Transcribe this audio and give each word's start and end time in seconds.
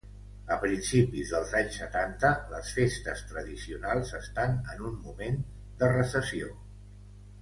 A 0.53 0.55
principis 0.61 1.33
dels 1.33 1.51
anys 1.59 1.75
setanta 1.81 2.31
les 2.55 2.71
festes 2.77 3.21
tradicionals 3.33 4.15
estan 4.21 4.57
en 4.75 4.83
un 4.93 4.97
moment 5.07 5.39
de 5.83 5.91
recessió. 5.93 6.51